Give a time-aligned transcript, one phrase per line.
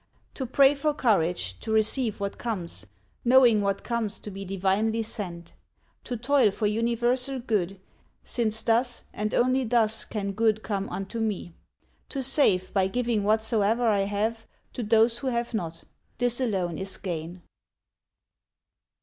[0.33, 2.87] To pray for courage to receive what comes,
[3.23, 5.53] Knowing what comes to be divinely sent.
[6.05, 7.79] To toil for universal good,
[8.23, 11.53] since thus And only thus can good come unto me.
[12.09, 15.83] To save, by giving whatsoe'er I have To those who have not,
[16.17, 17.43] this alone is gain.